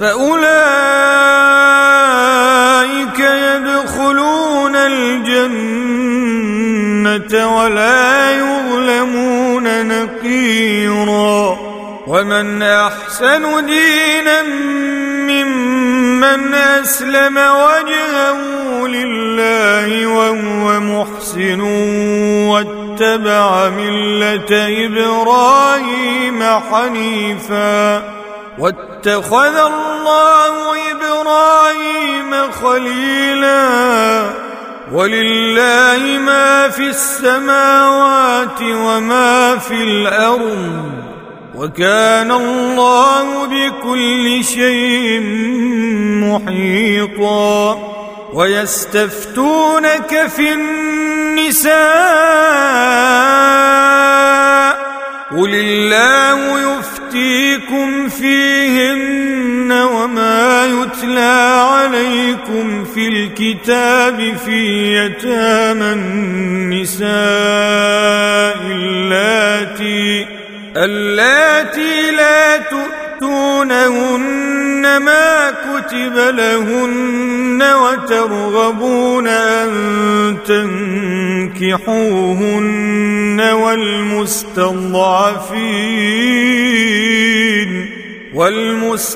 فأولئك 0.00 0.46
يدخلون 3.20 4.76
الجنة 4.76 5.56
ولا 7.56 8.30
يظلمون 8.30 9.88
نقيرا. 9.88 11.56
ومن 12.06 12.62
أحسن 12.62 13.66
دينا 13.66 14.42
ممن 15.32 16.54
أسلم 16.54 17.36
وجهه 17.36 18.38
لله 18.86 20.06
وهو 20.06 20.80
محسن 20.80 21.60
واتبع 22.50 23.68
ملة 23.68 24.52
إبراهيم 24.86 26.42
حنيفا. 26.42 28.15
واتخذ 28.58 29.56
الله 29.56 30.76
إبراهيم 30.92 32.52
خليلا 32.62 33.66
ولله 34.92 36.18
ما 36.18 36.68
في 36.68 36.82
السماوات 36.88 38.62
وما 38.62 39.58
في 39.58 39.74
الأرض 39.74 40.82
وكان 41.54 42.32
الله 42.32 43.46
بكل 43.46 44.44
شيء 44.44 45.20
محيطا 46.24 47.78
ويستفتونك 48.32 50.26
في 50.36 50.52
النساء 50.52 51.76
قل 55.30 55.54
الله 55.54 56.60
يفتيكم 56.78 58.08
فيهن 58.08 59.72
وما 59.72 60.66
يتلى 60.66 61.60
عليكم 61.70 62.84
في 62.84 63.08
الكتاب 63.08 64.36
في 64.44 64.92
يتامى 64.96 65.92
النساء 65.92 67.06
اللاتي 68.66 70.26
اللاتي 70.76 72.10
لا 72.10 72.56
تؤتونهن 73.20 74.16
ما 74.96 75.50
كتب 75.50 76.16
لهن 76.16 77.62
وترغبون 77.62 79.28
أن 79.28 80.36
تنكحوهن 81.56 83.40
والمستضعفين 83.40 84.66
والمستضعفين 88.34 89.14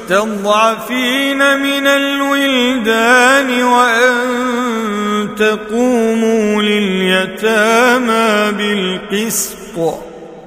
من 1.58 1.86
الولدان 1.86 3.62
وأن 3.62 4.18
تقوموا 5.38 6.62
لليتامى 6.62 8.52
بالقسط. 8.58 10.09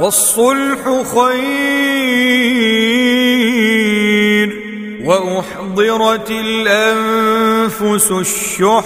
والصلح 0.00 0.78
خير 1.14 2.58
وأحضرت 5.04 6.30
الأنفس 6.30 8.10
الشح 8.10 8.84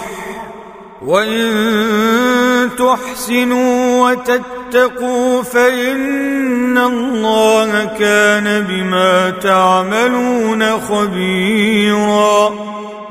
وإن 1.03 2.71
تحسنوا 2.79 4.11
وتتقوا 4.11 5.43
فإن 5.43 6.79
الله 6.79 7.85
كان 7.85 8.65
بما 8.69 9.31
تعملون 9.31 10.81
خبيرا 10.81 12.53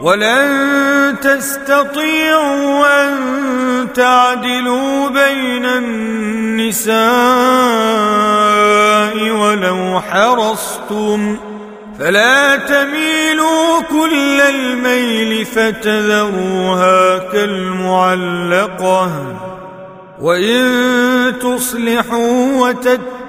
ولن 0.02 1.15
تستطيعوا 1.22 2.86
أن 3.03 3.18
تعدلوا 3.94 5.10
بين 5.10 5.65
النساء 5.65 7.02
ولو 9.32 10.02
حرصتم 10.02 11.38
فلا 11.99 12.56
تميلوا 12.56 13.82
كل 13.90 14.41
الميل 14.41 15.45
فتذروها 15.45 17.18
كالمعلقة 17.18 19.11
وإن 20.22 21.34
تصلحوا 21.41 22.68
وتتقوا 22.68 23.20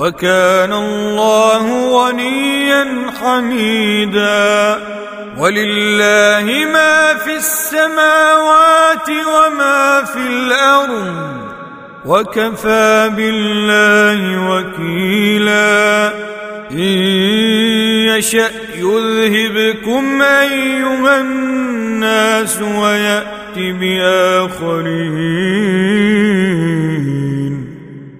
وكان 0.00 0.72
الله 0.72 1.64
غنيا 1.92 2.86
حميدا. 3.20 4.78
ولله 5.38 6.46
ما 6.72 7.14
في 7.14 7.36
السماوات 7.36 9.08
وما 9.08 10.04
في 10.04 10.18
الأرض 10.18 11.40
وكفى 12.04 13.10
بالله 13.16 14.50
وكيلا. 14.50 16.12
إن 16.70 16.98
يشأ 18.16 18.50
يذهبكم 18.76 20.22
أيها 20.22 21.20
الناس 21.20 22.62
ويات 22.62 23.56
بآخرين. 23.56 25.20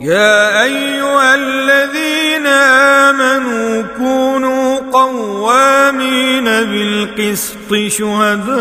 يا 0.00 0.62
أيها 0.62 1.34
الذين 1.34 2.46
آمنوا 2.46 3.82
كونوا 3.96 4.78
قوامين 4.92 6.44
بالقسط 6.44 7.74
شهداء 7.86 8.56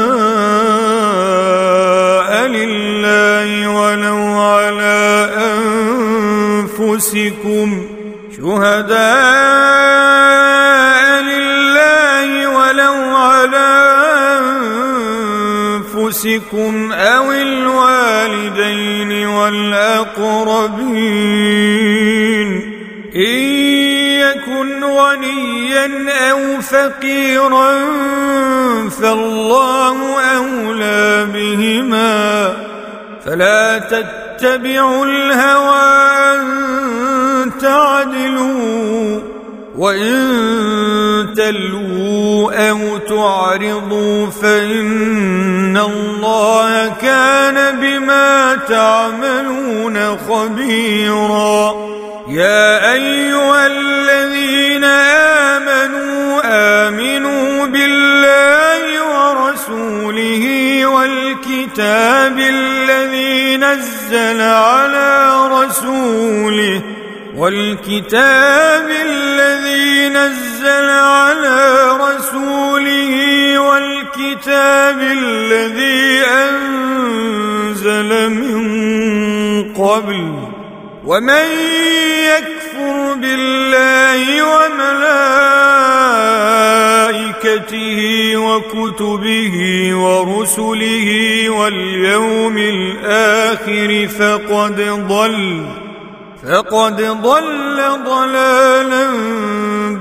لله 2.47 3.67
ولو 3.69 4.39
على 4.39 5.29
أنفسكم 6.79 7.87
شهداء 8.37 9.05
لله 11.21 12.47
ولو 12.47 13.15
على 13.15 13.94
أنفسكم 16.05 16.91
أو 16.91 17.31
الوالدين 17.31 19.27
والأقربين 19.27 20.75
إن 23.15 23.39
يكن 24.21 24.83
غنيا 24.83 26.11
أو 26.31 26.61
فقيرا 26.61 27.71
فالله 28.89 29.97
أولى 30.37 31.27
بهما 31.33 32.53
فلا 33.25 33.77
تتبعوا 33.77 35.05
الهوى 35.05 35.85
أن 36.33 37.51
تعدلوا 37.61 39.34
وان 39.77 41.33
تلووا 41.37 42.69
أو 42.69 42.97
تعرضوا 42.97 44.27
فان 44.27 45.77
الله 45.77 46.87
كان 47.01 47.79
بما 47.79 48.55
تعملون 48.55 50.17
خبيرا 50.17 51.75
يا 52.29 52.93
ايها 52.93 53.67
الذين 53.67 54.83
امنوا 54.83 56.41
امنوا 56.45 57.65
بالله 57.65 59.03
ورسوله 59.15 60.45
والكتاب 60.85 62.39
الذي 62.39 63.57
نزل 63.57 64.41
على 64.41 65.31
رسوله 65.51 66.81
والكتاب 67.35 68.84
نزل 70.65 70.89
على 70.89 71.61
رسوله 72.01 73.13
والكتاب 73.59 74.99
الذي 75.01 76.25
أنزل 76.25 78.09
من 78.29 78.57
قبل. 79.73 80.33
ومن 81.05 81.45
يكفر 82.25 83.13
بالله 83.13 84.43
وملائكته 84.43 85.19
وكتبه 88.37 89.55
ورسله 89.95 91.09
واليوم 91.49 92.57
الآخر 92.57 94.07
فقد 94.19 95.05
ضل. 95.07 95.84
فقد 96.47 97.01
ضل 97.01 97.81
ضلالا 98.05 99.05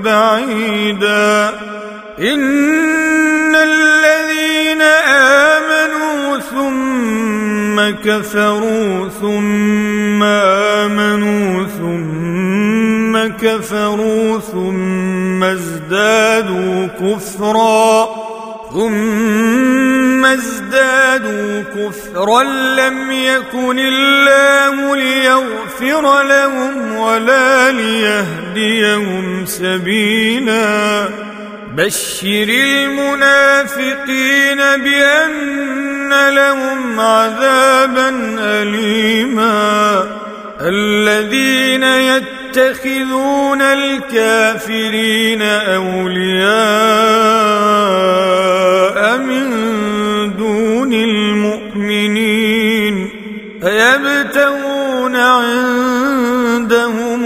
بعيدا. 0.03 1.49
إن 2.19 3.55
الذين 3.55 4.81
آمنوا 5.51 6.37
ثم 6.37 7.89
كفروا 8.09 9.09
ثم 9.21 10.23
آمنوا 10.83 11.65
ثم 11.79 13.27
كفروا 13.45 14.39
ثم 14.39 15.43
ازدادوا 15.43 16.87
كفرا. 16.87 18.24
ثم 18.75 20.25
ازدادوا 20.25 21.61
كفرا 21.61 22.43
لم 22.43 23.11
يكن 23.11 23.79
الله 23.79 24.95
ليغفر 24.95 26.23
لهم 26.23 26.95
ولا 26.95 27.71
ليهديهم 27.71 29.45
سبيلا. 29.45 31.09
بشر 31.75 32.47
المنافقين 32.49 33.77
بأن 34.57 36.29
لهم 36.29 36.99
عذابا 36.99 38.09
اليما. 38.39 40.05
الذين 40.61 41.83
يتخذون 42.57 43.61
الكافرين 43.61 45.41
أولياء 45.41 46.47
من 49.17 49.45
دون 50.37 50.93
المؤمنين 50.93 52.45
أيبتغون 53.63 55.15
عندهم 55.15 55.65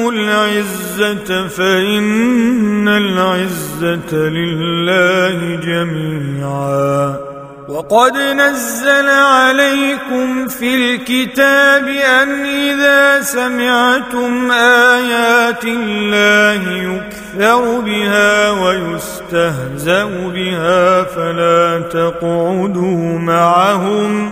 العزة 0.10 1.48
فإن 1.48 2.88
العزة 2.88 4.16
لله 4.16 5.56
جميعا 5.56 7.29
وقد 7.70 8.18
نزل 8.18 9.10
عليكم 9.10 10.48
في 10.48 10.76
الكتاب 10.76 11.88
أن 11.88 12.46
إذا 12.46 13.22
سمعتم 13.22 14.52
آيات 14.52 15.64
الله 15.64 16.72
يكثر 16.72 17.80
بها 17.80 18.52
ويستهزأ 18.52 20.06
بها 20.06 21.04
فلا 21.04 21.80
تقعدوا 21.80 23.20
معهم 23.20 24.32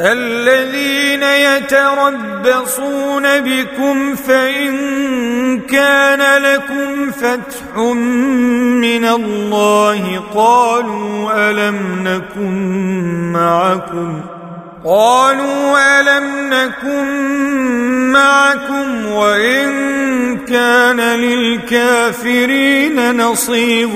الذين 0.00 1.22
يتربصون 1.22 3.40
بكم 3.40 4.14
فإن 4.14 5.60
كان 5.60 6.42
لكم 6.42 7.10
فتح 7.10 7.76
من 7.76 9.04
الله 9.04 10.22
قالوا 10.34 11.50
ألم 11.50 12.04
نكن 12.04 13.32
معكم؟ 13.32 14.20
قالوا 14.86 16.00
ألم 16.00 16.54
نكن 16.54 17.06
كان 20.86 21.00
للكافرين 21.20 22.96
نصيب. 23.16 23.90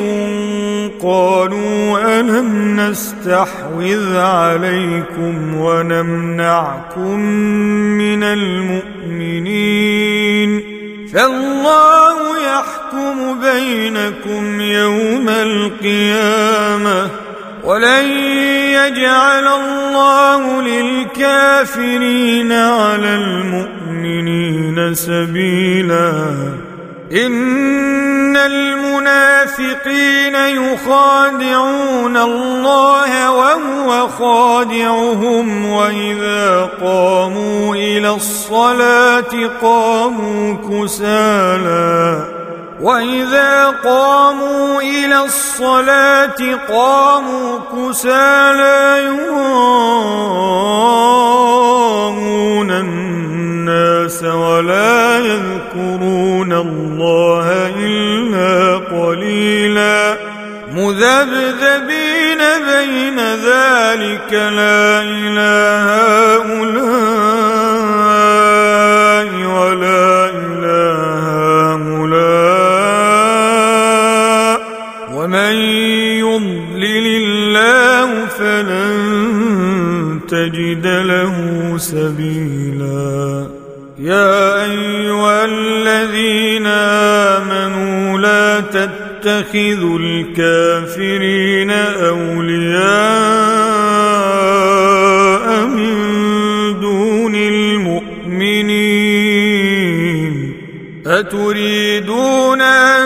قالوا 1.03 2.21
ألم 2.21 2.81
نستحوذ 2.81 4.17
عليكم 4.17 5.55
ونمنعكم 5.55 7.21
من 7.99 8.23
المؤمنين؟ 8.23 9.71
فالله 11.15 12.39
يحكم 12.39 13.41
بينكم 13.41 14.61
يوم 14.61 15.29
القيامة 15.29 17.11
ولن 17.65 18.05
يجعل 18.71 19.47
الله 19.47 20.63
للكافرين 20.63 22.53
على 22.53 23.15
المؤمنين 23.15 24.95
سبيلا. 24.95 26.70
إن 27.13 28.37
المنافقين 28.37 30.35
يخادعون 30.35 32.17
الله 32.17 33.31
وهو 33.31 34.09
خادعهم 34.09 35.67
وإذا 35.73 36.69
قاموا 36.83 37.75
إلى 37.75 38.11
الصلاة 38.11 39.51
قاموا 39.63 40.55
كسالى 40.55 42.25
وإذا 42.81 43.67
قاموا 43.85 44.83
إلى 44.83 45.25
الصلاة 45.25 46.59
قاموا 46.69 47.59
كسى 47.73 48.53
لا 48.53 48.99
يراءون 48.99 49.51
الناس 52.71 53.30
ولا 54.25 55.19
يذكرون 55.19 56.53
الله 56.53 57.73
إلا 57.77 58.77
قليلا. 58.77 60.17
مذبذبين 60.75 62.39
بين 62.39 63.19
ذلك 63.19 64.33
لا 64.33 65.03
إله 65.03 65.87
هؤلاء 66.37 66.91
ولا 69.47 70.31
إله 70.31 71.25
هؤلاء. 71.75 72.51
ومن 75.15 75.55
يضلل 76.21 77.07
الله 77.07 78.09
فلن 78.39 79.01
تجد 80.29 80.87
له 80.87 81.35
سبيلا. 81.79 83.50
يا 84.01 84.65
أيها 84.65 85.45
الذين 85.45 86.67
آمنوا 87.37 88.19
لا 88.19 88.61
تتخذوا 88.61 89.99
الكافرين 89.99 91.71
أولياء 91.71 92.81
من 95.67 95.95
دون 96.81 97.35
المؤمنين 97.35 98.71
أتريدون 101.07 102.61
أن 102.61 103.03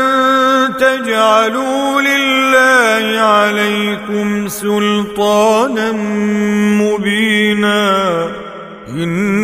تجعلوا 0.77 2.01
لله 2.01 3.21
عليكم 3.21 4.49
سلطانا 4.49 5.93
مبينا 6.83 8.25
إن 8.89 9.44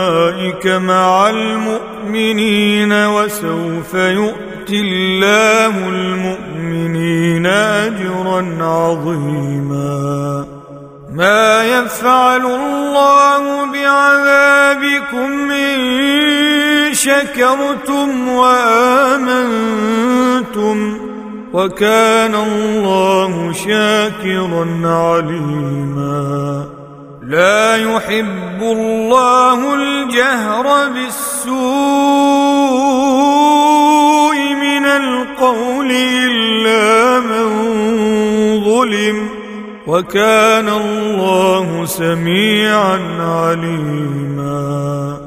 فاولئك 0.41 0.67
مع 0.67 1.29
المؤمنين 1.29 2.93
وسوف 2.93 3.93
يؤتي 3.93 4.81
الله 4.81 5.89
المؤمنين 5.89 7.45
أجرا 7.45 8.57
عظيما. 8.61 10.45
ما 11.11 11.63
يفعل 11.63 12.45
الله 12.45 13.71
بعذابكم 13.73 15.51
إن 15.51 16.93
شكرتم 16.93 18.29
وآمنتم 18.29 19.57
وكان 21.53 22.35
الله 22.35 23.53
شاكرا 23.53 24.81
عليما. 24.83 26.80
لا 27.27 27.77
يحب 27.77 28.61
الله 28.61 29.73
الجهر 29.73 30.89
بالسوء 30.89 31.55
من 34.55 34.85
القول 34.85 35.91
إلا 35.91 37.19
من 37.19 37.45
ظلم 38.65 39.29
وكان 39.87 40.69
الله 40.69 41.85
سميعا 41.85 42.99
عليما. 43.19 45.17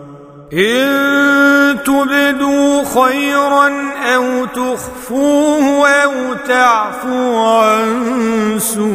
إن 0.53 1.79
تبدوا 1.85 2.85
خيرا 2.85 3.73
أو 4.15 4.45
تخفوه 4.45 5.89
أو 5.89 6.35
تعفوا 6.49 7.49
عن 7.49 8.59
سوء 8.59 8.95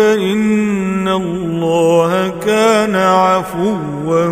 فإن 0.00 1.08
الله 1.08 2.32
كان 2.46 2.96
عفوا 2.96 4.26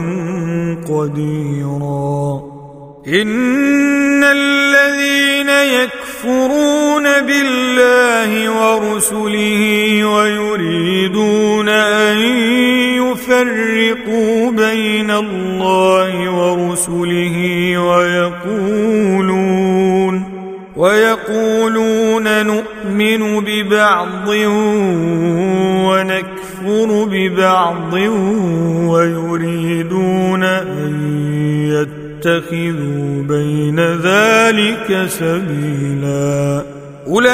قديرا. 0.89 2.43
إن 3.09 4.25
الذين 4.25 5.49
يكفرون 5.49 7.05
بالله 7.05 8.31
ورسله 8.51 10.05
ويريدون 10.05 11.69
أن 11.69 12.19
يفرقوا 12.97 14.51
بين 14.51 15.11
الله 15.11 16.31
ورسله 16.31 17.37
ويقول 17.79 19.31
ويقولون 20.79 22.47
نؤمن 22.89 23.45
ببعض 23.45 24.29
ونكفر 25.89 26.89
ببعض 27.11 27.93
ويريدون 28.89 30.45
أن 30.45 30.95
يتخذوا 31.69 33.23
بين 33.23 33.81
ذلك 33.81 35.07
سبيلا. 35.09 36.65
أولئك 37.07 37.31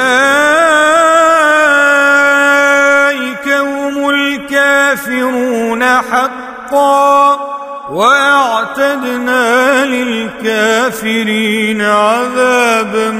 هم 3.49 4.11
الكافرون 4.11 5.85
حقا. 5.85 7.55
وأعتدنا 7.91 9.85
للكافرين 9.87 11.81
عذابا 11.83 13.11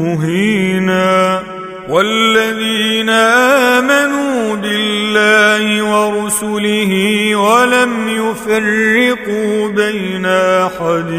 مهينا. 0.00 1.42
والذين 1.88 3.10
آمنوا 3.10 4.56
بالله 4.56 5.82
ورسله 5.82 6.92
ولم 7.36 8.08
يفرقوا 8.08 9.68
بين 9.68 10.26
أحد 10.26 11.10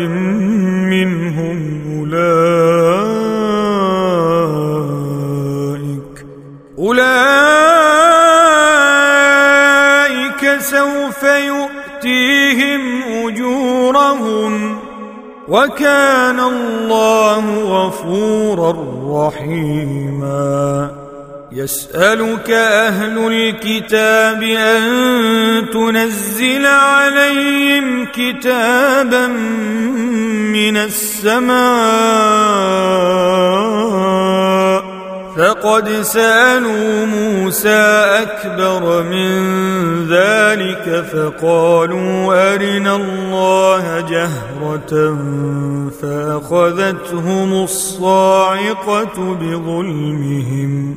منهم 0.90 1.82
أولئك 2.00 2.26
أولئك 6.78 7.26
سوف 10.60 11.24
يؤمنون. 11.24 11.65
يؤتيهم 12.06 13.04
أجورهم 13.04 14.80
وكان 15.48 16.40
الله 16.40 17.64
غفورا 17.64 18.76
رحيما. 19.28 20.92
يسألك 21.52 22.52
أهل 22.52 23.18
الكتاب 23.32 24.44
أن 24.44 25.66
تنزل 25.74 26.66
عليهم 26.66 28.06
كتابا 28.06 29.28
من 30.58 30.78
السماء 30.78 31.56
فقد 35.38 35.90
سألوا 36.02 37.06
موسى 37.06 38.06
أكبر 38.22 39.04
من 39.04 39.36
ذلك 40.10 41.06
فقالوا 41.14 42.54
أرنا 42.54 42.96
الله 42.96 44.00
جهرة 44.00 45.18
فأخذتهم 46.02 47.64
الصاعقة 47.64 49.36
بظلمهم 49.42 50.96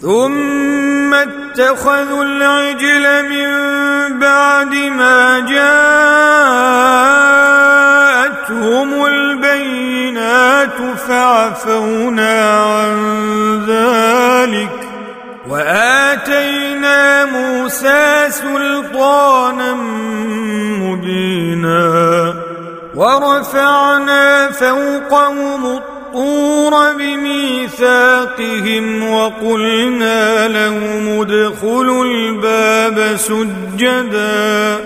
ثم 0.00 1.14
اتخذوا 1.14 2.24
العجل 2.24 3.28
من 3.28 3.48
بعد 4.20 4.74
ما 4.74 5.38
جاءتهم 8.48 9.06
البينات 9.06 10.98
فعفونا 11.08 12.60
عن 12.64 12.96
ذلك 13.66 14.88
وآتينا 15.48 17.24
موسى 17.24 18.26
سلطانا 18.30 19.74
مبينا 20.80 22.34
ورفعنا 22.94 24.50
فوقهم 24.50 25.66
الطور 25.66 26.92
بميثاقهم 26.98 28.32
وقلنا 29.12 30.48
لهم 30.48 31.20
ادخلوا 31.20 32.04
الباب 32.04 33.16
سجدا 33.16 34.85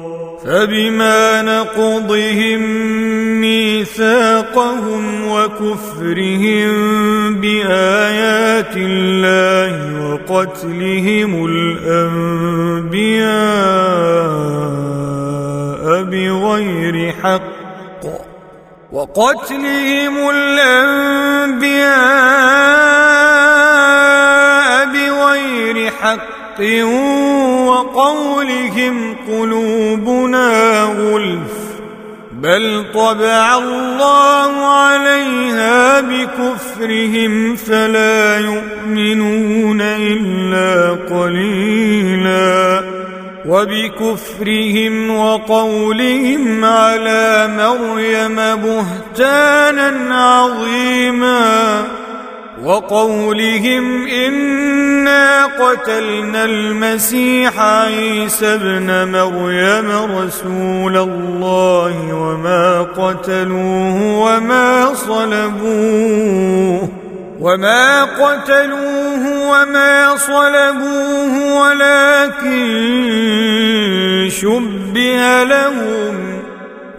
فبما 0.45 1.41
نقضهم 1.41 2.61
ميثاقهم 3.41 5.27
وكفرهم 5.27 6.71
بآيات 7.35 8.75
الله 8.77 10.01
وقتلهم 10.11 11.45
الأنبياء 11.45 12.91
بغير 16.03 17.13
حق 17.23 17.51
وقتلهم 18.91 20.29
الأنبياء 20.29 21.71
بغير 24.85 25.91
حق 25.91 26.61
وقولهم 27.67 29.10
قلوبنا 29.31 30.81
غلف 30.81 31.61
بل 32.31 32.85
طبع 32.93 33.57
الله 33.57 34.65
عليها 34.65 36.01
بكفرهم 36.01 37.55
فلا 37.55 38.39
يؤمنون 38.39 39.81
إلا 39.81 40.97
قليلا. 41.09 42.83
وبكفرهم 43.45 45.17
وقولهم 45.17 46.65
على 46.65 47.49
مريم 47.57 48.35
بهتانا 48.35 50.15
عظيما. 50.15 51.83
وقولهم 52.63 54.07
إنا 54.07 55.45
قتلنا 55.45 56.45
المسيح 56.45 57.59
عيسى 57.59 58.53
ابن 58.53 59.07
مريم 59.11 59.91
رسول 60.17 60.97
الله 60.97 62.13
وما 62.13 62.81
قتلوه 62.81 64.19
وما 64.19 64.93
صلبوه 64.93 66.89
وما 67.39 68.03
قتلوه 68.03 69.49
وما 69.51 70.15
صلبوه 70.17 71.61
ولكن 71.61 72.61
شبه 74.29 75.43
لهم 75.43 76.41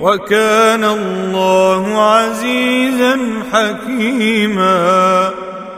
وكان 0.00 0.84
الله 0.84 2.12
عزيزا 2.12 3.18
حكيما. 3.52 5.30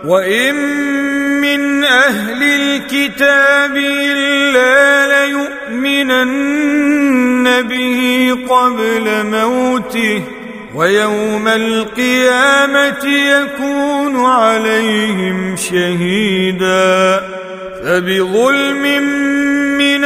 وإن 0.05 0.55
من 1.41 1.85
أهل 1.85 2.43
الكتاب 2.43 3.77
إلا 3.77 5.07
ليؤمنن 5.27 6.43
به 7.63 8.31
قبل 8.49 9.27
موته 9.27 10.23
ويوم 10.75 11.49
القيامة 11.49 13.05
يكون 13.05 14.27
عليهم 14.27 15.57
شهيدا. 15.57 17.21
فبظلم 17.85 19.03
من 19.79 20.05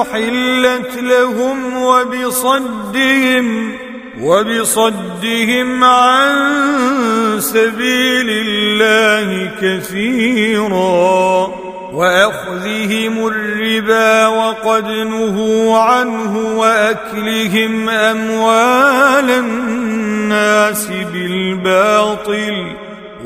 أحلت 0.00 0.96
لهم 0.96 1.82
وبصدهم 1.82 3.72
وبصدهم 4.20 5.84
عن 5.84 7.40
سبيل 7.40 8.28
الله 8.28 9.50
كثيرا. 9.62 11.48
وأخذهم 11.92 13.26
الربا 13.26 14.26
وقد 14.26 14.86
نهوا 14.86 15.78
عنه 15.78 16.58
وأكلهم 16.58 17.88
أموال 17.88 19.30
الناس 19.30 20.88
بالباطل. 21.12 22.87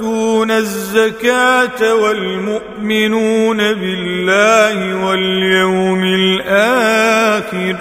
والمؤتون 0.00 0.50
الزكاة 0.50 1.94
والمؤمنون 1.94 3.56
بالله 3.56 5.06
واليوم 5.06 6.04
الآخر 6.04 7.76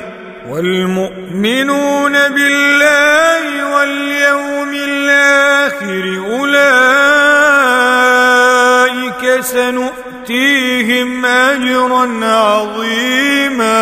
والمؤمنون 0.49 2.11
بالله 2.13 3.75
واليوم 3.75 4.73
الآخر 4.73 6.21
أولئك 6.31 6.59
سنؤتيهم 9.41 11.25
أجرا 11.25 12.25
عظيما 12.25 13.79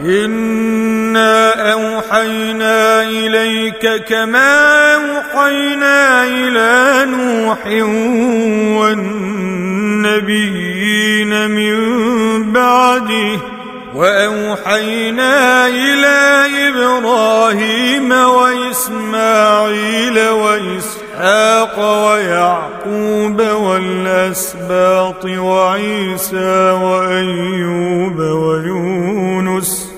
إنا 0.00 1.72
أوحينا 1.72 3.02
إليك 3.02 4.04
كما 4.08 4.94
أوحينا 4.94 6.24
إلى 6.24 7.04
نوح 7.10 7.66
والنبيين 10.04 11.50
من 11.50 11.74
بعده 12.52 13.38
واوحينا 13.94 15.66
إلى 15.66 16.46
إبراهيم 16.68 18.12
واسماعيل 18.12 19.34
واسحاق 21.20 21.78
ويعقوب 21.78 23.40
والأسباط 23.40 25.24
وعيسى 25.24 26.70
وأيوب 26.70 28.18
ويونس 28.18 29.88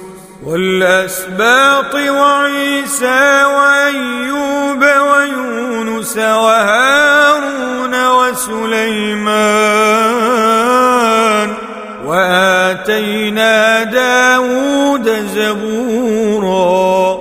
والأسباط 0.45 1.95
وعيسى 1.95 3.45
وأيوب 3.45 4.85
ويونس 4.85 6.17
وهارون 6.17 7.95
وسليمان 8.09 9.47
وآتينا 12.07 13.83
داود 13.83 15.09
زبورا 15.35 17.19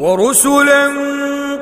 ورسلا 0.00 0.88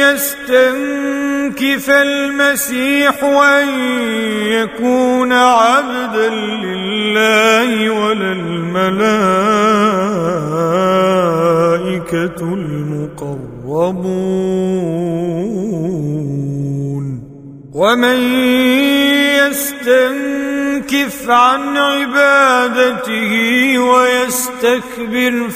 يستنكف 0.00 1.90
المسيح 1.90 3.24
أن 3.24 3.68
يكون 4.46 5.32
عبدا 5.32 6.28
لله 6.28 7.90
ولا 7.90 8.32
الملائكة 8.32 9.20
المقربون. 12.40 13.60
ومن 17.74 18.20
يستنكف 19.80 21.18
عن 21.30 21.76
عبادته 21.76 23.32
ويستكبر 23.78 25.48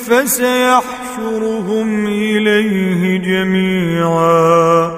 فسيحشرهم 1.14 2.06
إليه 2.06 3.16
جميعا. 3.18 4.90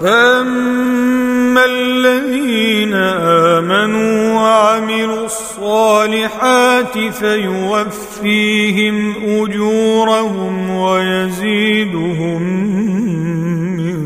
فاما 0.00 1.64
الذين 1.64 2.94
امنوا 2.94 4.34
وعملوا 4.34 5.24
الصالحات 5.24 6.98
فيوفيهم 6.98 8.96
اجورهم 9.24 10.70
ويزيدهم 10.70 12.42
من 13.76 13.96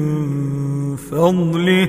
فضله 0.96 1.88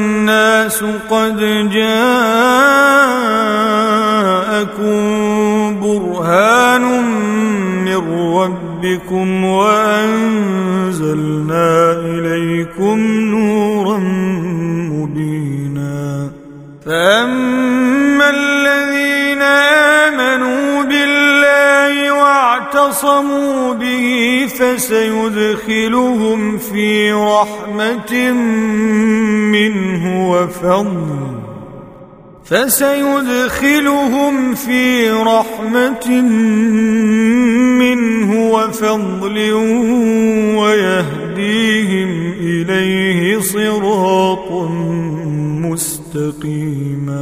قد 1.09 1.37
جاءكم 1.73 2.11
برهان 5.81 6.85
من 7.85 8.01
ربكم 8.35 9.45
وانزلنا 9.45 10.70
واعتصموا 23.03 23.73
به 23.73 24.47
فسيدخلهم 24.59 26.57
في 26.57 27.11
رحمة 27.11 28.31
منه 29.51 30.31
وفضل. 30.31 31.41
فسيدخلهم 32.45 34.35
في 34.55 35.09
رحمة 35.09 36.21
منه 37.79 38.51
وفضل 38.51 39.51
ويهديهم 40.57 42.33
إليه 42.41 43.39
صراطا 43.39 44.69
مستقيما. 45.69 47.21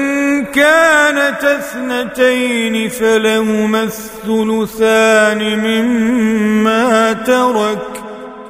كانت 0.55 1.43
اثنتين 1.43 2.89
فلهما 2.89 3.83
الثلثان 3.83 5.59
مما 5.59 7.13
ترك 7.13 8.01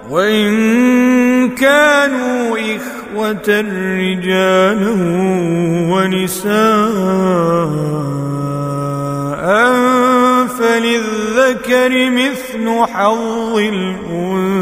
وإن 0.10 1.50
كانوا 1.50 2.58
إخوة 2.58 3.66
رجالا 3.98 4.92
ونساء 5.92 6.62
فللذكر 10.48 12.10
مثل 12.10 12.66
حظ 12.94 13.58
الأنثيين. 13.58 14.62